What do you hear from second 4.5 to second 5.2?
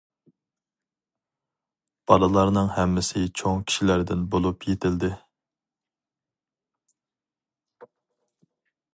يېتىلدى.